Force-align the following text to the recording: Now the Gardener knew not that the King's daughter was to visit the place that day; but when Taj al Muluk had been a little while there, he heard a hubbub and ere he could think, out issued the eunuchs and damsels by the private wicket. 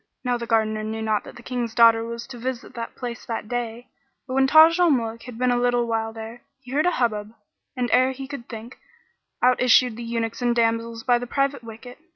Now 0.23 0.35
the 0.35 0.47
Gardener 0.47 0.81
knew 0.83 1.03
not 1.03 1.25
that 1.25 1.35
the 1.35 1.43
King's 1.43 1.75
daughter 1.75 2.03
was 2.03 2.25
to 2.25 2.39
visit 2.39 2.73
the 2.73 2.89
place 2.95 3.23
that 3.23 3.47
day; 3.47 3.87
but 4.27 4.33
when 4.33 4.47
Taj 4.47 4.79
al 4.79 4.89
Muluk 4.89 5.21
had 5.25 5.37
been 5.37 5.51
a 5.51 5.59
little 5.59 5.85
while 5.85 6.11
there, 6.11 6.41
he 6.59 6.71
heard 6.71 6.87
a 6.87 6.91
hubbub 6.97 7.35
and 7.77 7.87
ere 7.91 8.09
he 8.11 8.27
could 8.27 8.49
think, 8.49 8.79
out 9.43 9.61
issued 9.61 9.95
the 9.97 10.03
eunuchs 10.03 10.41
and 10.41 10.55
damsels 10.55 11.03
by 11.03 11.19
the 11.19 11.27
private 11.27 11.63
wicket. 11.63 11.99